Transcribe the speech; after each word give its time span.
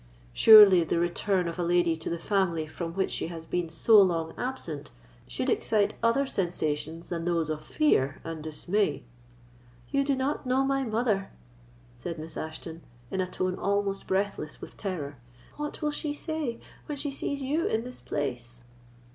Surely 0.33 0.83
the 0.83 0.97
return 0.99 1.47
of 1.47 1.59
a 1.59 1.63
lady 1.63 1.95
to 1.95 2.09
the 2.09 2.17
family 2.17 2.65
from 2.65 2.93
which 2.95 3.11
she 3.11 3.27
has 3.27 3.45
been 3.45 3.69
so 3.69 4.01
long 4.01 4.33
absent 4.35 4.89
should 5.27 5.47
excite 5.47 5.93
other 6.01 6.25
sensations 6.25 7.09
than 7.09 7.23
those 7.23 7.51
of 7.51 7.63
fear 7.63 8.19
and 8.23 8.43
dismay." 8.43 9.03
"You 9.91 10.03
do 10.03 10.15
not 10.15 10.43
know 10.43 10.63
my 10.63 10.83
mother," 10.83 11.29
said 11.93 12.17
Miss 12.17 12.35
Ashton, 12.35 12.81
in 13.11 13.21
a 13.21 13.27
tone 13.27 13.59
almost 13.59 14.07
breathless 14.07 14.59
with 14.59 14.75
terror; 14.75 15.17
"what 15.57 15.83
will 15.83 15.91
she 15.91 16.13
say 16.13 16.59
when 16.87 16.97
she 16.97 17.11
sees 17.11 17.43
you 17.43 17.67
in 17.67 17.83
this 17.83 18.01
place!" 18.01 18.63